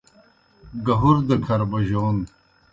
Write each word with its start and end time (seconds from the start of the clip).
گہُر 0.85 1.17
دہ 1.27 1.35
کھرہ 1.45 1.65
بوجون 1.71 2.17